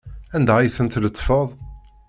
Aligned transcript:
Anda 0.35 0.53
ay 0.57 0.69
tent-tletfeḍ? 0.75 1.47